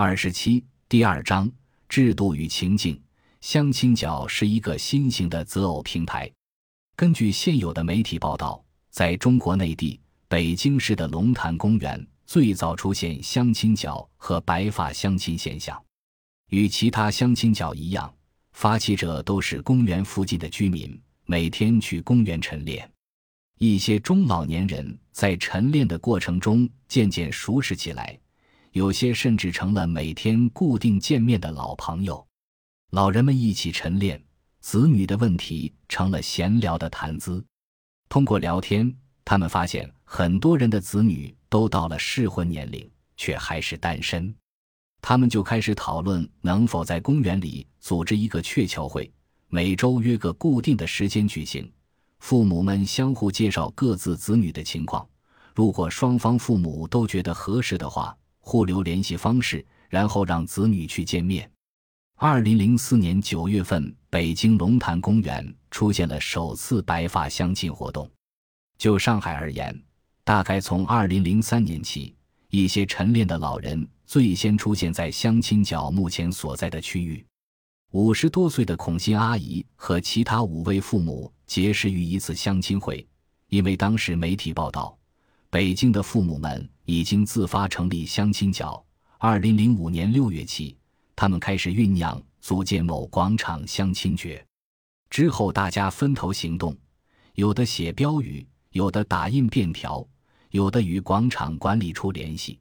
[0.00, 1.50] 二十七第二章
[1.88, 3.02] 制度与情境。
[3.40, 6.30] 相亲角是一个新型的择偶平台。
[6.94, 9.98] 根据现有的媒体报道，在中国内地，
[10.28, 15.76] 北京市的龙潭公园最早出现相亲角和白发相亲现象。
[16.50, 18.14] 与其他相亲角一样，
[18.52, 20.96] 发起者都是公园附近的居民，
[21.26, 22.88] 每天去公园晨练。
[23.58, 28.16] 一些中老年人在晨练的过程中渐渐熟识起来，
[28.72, 32.26] 有些甚至成了每天固定见面的老朋友。
[32.90, 34.22] 老人们一起晨练，
[34.60, 37.44] 子女的问题成了闲聊的谈资。
[38.08, 44.34] 通过聊天，他们发现很多人的子女都到了适婚年龄，却还是单身。
[45.00, 49.10] 他们就开始讨论能否在公园里组织一个鹊桥会，
[49.48, 51.70] 每周约个固定的时间举行。
[52.20, 55.08] 父母们相互介绍各自子女的情况，
[55.54, 58.16] 如果双方父母都觉得合适的话，
[58.48, 61.50] 互留联系方式，然后让子女去见面。
[62.16, 68.10] 二零零四年九月份，北京龙潭公园出现了首次白发相亲活动。
[68.78, 69.78] 就上海而言，
[70.24, 72.16] 大概从二零零三年起，
[72.48, 77.22] 一些晨练的老人最先出现在相亲角目前所在的区域。
[77.90, 83.06] 五十多岁的孔欣阿姨和其他五位父母结识于一次相亲会。
[83.48, 84.98] 因为当时媒体报道，
[85.50, 88.84] 北京的父母们已经自发成立相亲角。
[89.18, 90.76] 二零零五年六月起。
[91.20, 94.40] 他们开始酝酿组建某广场相亲角，
[95.10, 96.76] 之后大家分头行动，
[97.34, 100.06] 有的写标语，有的打印便条，
[100.50, 102.60] 有的与广场管理处联系。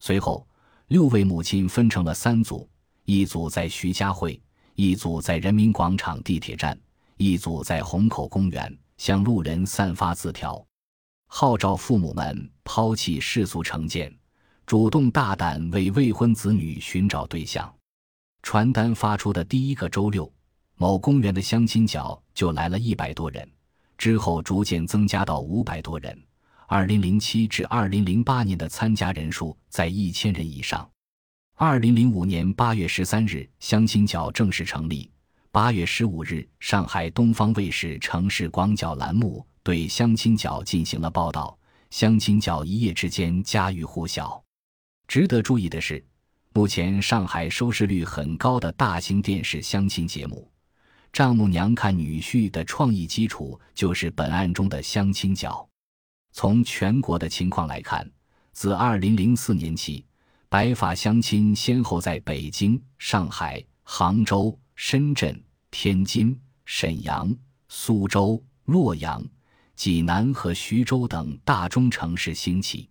[0.00, 0.44] 随后，
[0.88, 2.68] 六位母亲分成了三组：
[3.04, 4.42] 一组在徐家汇，
[4.74, 6.76] 一组在人民广场地铁站，
[7.16, 10.66] 一组在虹口公园，向路人散发字条，
[11.36, 14.16] 号召父母们抛弃世俗成见，
[14.64, 17.74] 主动大胆为未婚子女寻找对象。
[18.40, 20.32] 传单发出的第一个周六，
[20.76, 23.50] 某公园的相亲角就来了一百多人，
[23.98, 26.16] 之后逐渐增加到五百多人。
[26.68, 30.88] 二零零七至二零零八年的参加人数在一千人以上。
[31.56, 35.10] 二零零五年八月十三日，相亲角正式成立。
[35.50, 41.58] 八月十五日，上海东方卫视城市广角栏目对相亲角进行了报道。
[41.90, 44.40] 相亲角一夜之间家喻户晓。
[45.08, 46.04] 值得注意的是。
[46.56, 50.48] 目前上海收视率很高的大型电视相亲节目
[51.12, 55.68] 《丈母娘看女婿》的创意基础就是本案中的相亲角。
[56.30, 58.08] 从全国的情况来看，
[58.52, 60.06] 自2004年起，
[60.48, 65.42] 白发相亲先后在北京、上海、杭州、深圳、
[65.72, 67.36] 天津、沈阳、
[67.68, 69.20] 苏州、洛阳、
[69.76, 72.88] 济南和徐州等大中城市兴起。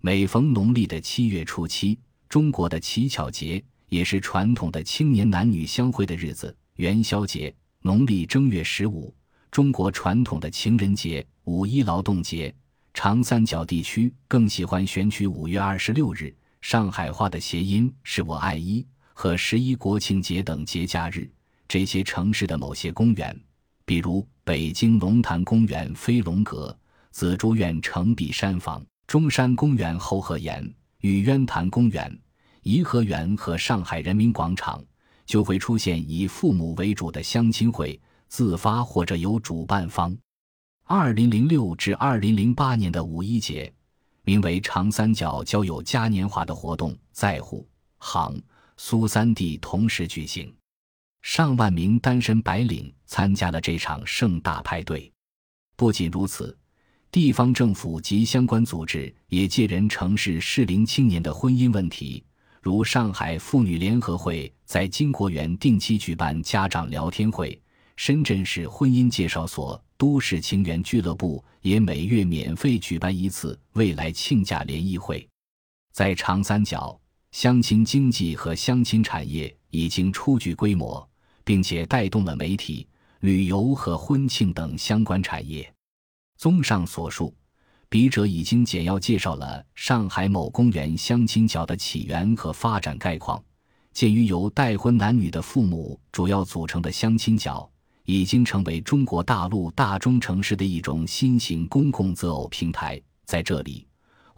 [0.00, 1.98] 每逢农历的七月初七。
[2.28, 6.56] 中国的乞巧节也是传统的青年男女相会的日子。
[6.76, 9.12] 元宵节，农历正月十五；
[9.50, 12.54] 中国传统的情人节、五一劳动节。
[12.94, 21.30] 长三角地区更喜欢选取五月二十六日，上海话的谐音是我爱一和十一国庆节等节假日。
[21.68, 23.38] 这些城市的某些公园，
[23.84, 26.76] 比如北京龙潭公园飞龙阁、
[27.10, 30.72] 紫竹院城壁山房、中山公园后河沿。
[31.02, 32.16] 与渊潭公园、
[32.62, 34.80] 颐和园和上海人民广场
[35.26, 40.16] 就会出现以父母为主的相亲会，自发或者由主办方。
[40.84, 43.74] 二零零六至二零零八年的五一节，
[44.22, 48.40] 名为“长三角交友嘉年华”的活动在沪、杭、
[48.76, 50.54] 苏三地同时举行，
[51.22, 55.10] 上万名单身白领参加了这场盛大派对。
[55.76, 56.56] 不仅如此。
[57.10, 62.24] 地方政府及相关组织也借人城市适龄青年的婚姻问题，
[62.62, 67.60] 如上海妇女联合会在金国园定期举办家长聊天会，
[67.96, 75.28] 深圳市婚姻介绍所都市情缘俱乐部也每月免费举办一次未来亲家联谊会。
[75.92, 76.98] 在长三角，
[77.30, 81.06] 相亲经济和相亲产业已经初具规模，
[81.44, 82.86] 并且带动了媒体、
[83.20, 85.72] 旅游和婚庆等相关产业。
[86.36, 87.34] 综上所述，
[87.88, 93.42] 笔者已经简要介绍了上海某公园相亲角的起源和发展概况。
[93.92, 97.70] 鉴于由待婚男女的父母主要组成的相亲角，
[98.04, 103.86] 已经成为中国大陆大中城市的一种新型公共择偶平台，在这里，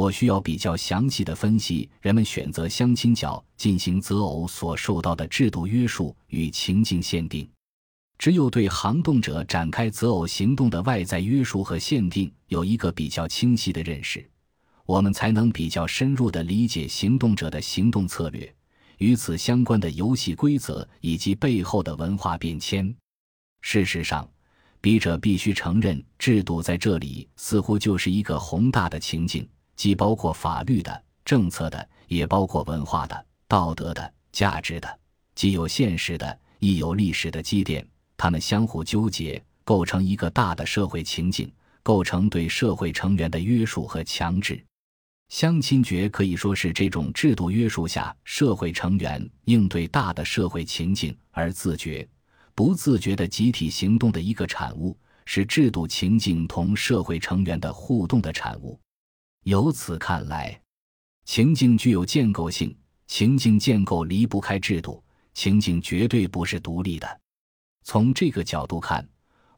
[0.00, 7.46] 我需要比较详细的分析人们选择相亲角进行择偶所受到的制度约束与情境限定。
[8.16, 14.26] 只有对行动者展开择偶行动的外在约束和限定有一个比较清晰的认识，
[14.86, 18.50] 我们才能比较深入地理解行动者的行动策略，
[18.96, 22.94] 与此相关的游戏规则以及背后的文化变迁。
[23.60, 24.26] 事实上，
[24.80, 29.46] 笔者必须承认，制度在这里似乎就是一个宏大的情境，
[29.80, 34.98] 既包括法律的、政策的，也包括文化的、道德的、价值的，
[35.34, 41.50] 既有现实的，亦有历史的积淀，它们相互纠结，构成一个大的社会情境，
[41.82, 44.62] 构成对社会成员的约束和强制。
[45.30, 52.06] 相亲诀可以说是这种制度约束下社会成员应对大的社会情境而自觉、
[52.54, 54.94] 不自觉的集体行动的一个产物，
[55.24, 58.78] 是制度情境同社会成员的互动的产物。
[59.44, 60.60] 由此看来，
[61.24, 62.76] 情境具有建构性，
[63.06, 65.02] 情境建构离不开制度，
[65.34, 67.20] 情境绝对不是独立的。
[67.82, 69.06] 从这个角度看。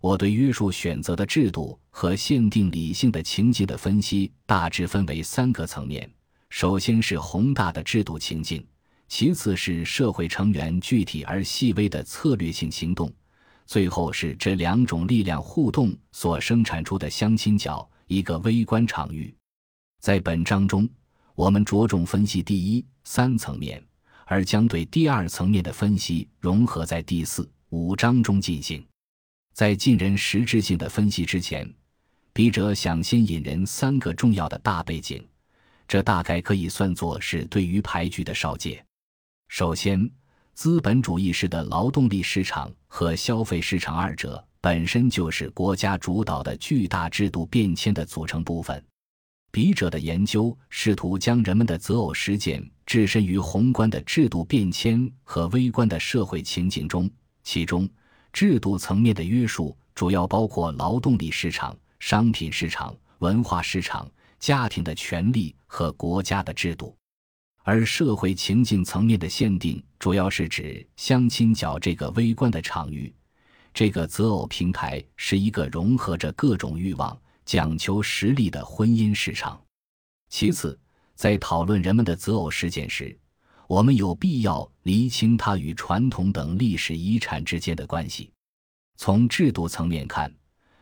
[0.02, 6.12] 我对约束选择的制度和限定理性的情境的分析，大致分为三个层面：
[6.50, 8.66] 首先是宏大的制度情境，
[9.06, 13.12] 其次是社会成员具体而细微的策略性行动，
[13.64, 19.32] 最后是这两种力量互动所生产出的相亲角——一个微观场域。
[20.02, 20.88] 在本章中，
[21.36, 23.80] 我们着重分析第一、三层面，
[24.26, 28.84] 而将对第二层面的分析融合在第四、五章中进行。
[29.54, 31.72] 在进人实质性的分析之前，
[32.32, 35.24] 笔者想先引人三个重要的大背景，
[35.86, 38.84] 这大概可以算作是对于牌局的绍介。
[39.46, 40.10] 首先，
[40.52, 48.84] 资本主义式的劳动力市场和消费市场二者本身就是国家主导的巨大制度变迁的组成部分。
[49.52, 57.08] 笔者的研究试图将人们的择偶实践置身于宏观的制度变迁和微观的社会情景中，
[57.44, 57.88] 其中。
[58.32, 64.10] 制度层面的约束主要包括劳动力市场、商品市场、文化市场、
[64.40, 66.96] 家庭的权利和国家的制度；
[67.62, 73.12] 而社会情境层面的限定主要是指相亲角这个微观的场域。
[73.74, 79.62] 这个择偶平台是一个融合着各种欲望、讲求实力的婚姻市场。
[80.28, 80.78] 其次，
[81.14, 83.18] 在讨论人们的择偶实践时，
[83.68, 88.30] 我们有必要厘清它与传统等历史遗产之间的关系。
[88.96, 90.32] 从制度层面看，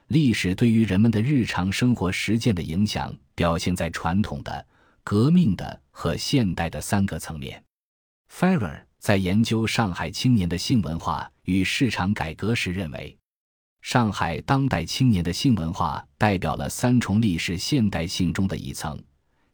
[0.09, 4.67] 历史对于人们的日常生活实践的影响表现在传统的、
[5.03, 7.63] 革命的和现代的三个层面。
[8.33, 13.17] Ferrer 在研究上海青年的性文化与市场改革时认为，
[13.81, 18.99] 上海当代青年的性文化代表了三重历史现代性中的一层。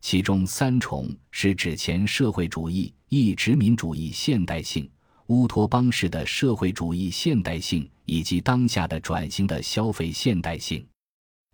[0.00, 4.88] 其中三重是指前社会主义、一殖民主义现代性、
[5.28, 10.86] 乌托邦式的社会主义现代性，以及当下的转型的消费现代性。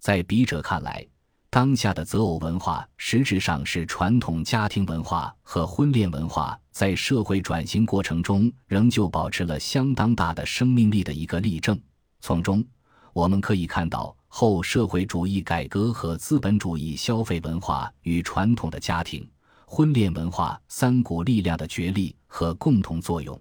[0.01, 1.07] 在笔者看来，
[1.49, 11.81] 当下的择偶文化实质上是传统家庭文化和婚恋文化在社会转型过程中仍旧保持了相当大的生命力的一个例证。
[12.23, 12.65] 从中，
[13.13, 14.17] 我们可以看到。
[14.35, 19.29] 后社会主义改革和资本主义消费文化与传统的家庭、
[19.67, 23.39] 婚恋文化三股力量的角力和共同作用。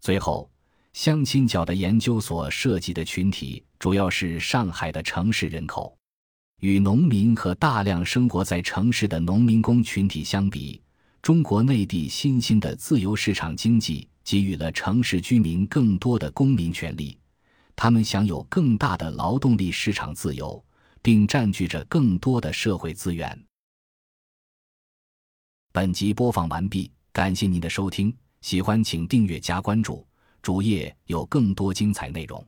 [0.00, 0.50] 最后，
[0.94, 5.94] 相亲角的研究所涉及的群体主要是上海的城市人口。
[6.60, 10.80] 与农民和大量生活在城市的农民工群体相比，
[11.20, 17.18] 中国内地新兴的自由市场经济给予了城市居民更多的公民权利。
[17.76, 20.64] 他们享有更大的劳动力市场自由，
[21.02, 23.44] 并占据着更多的社会资源。
[25.72, 30.06] 本集播放完毕，感谢您的收听，喜欢请订阅加关注，
[30.40, 32.46] 主页有更多精彩内容。